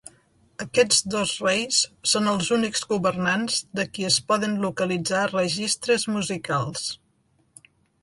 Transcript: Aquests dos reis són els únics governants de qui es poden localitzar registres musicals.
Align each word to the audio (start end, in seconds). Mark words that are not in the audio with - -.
Aquests 0.63 1.01
dos 1.15 1.33
reis 1.47 1.81
són 2.13 2.31
els 2.31 2.49
únics 2.57 2.83
governants 2.95 3.61
de 3.81 3.87
qui 3.99 4.09
es 4.11 4.19
poden 4.33 4.59
localitzar 4.67 5.23
registres 5.37 6.11
musicals. 6.19 6.93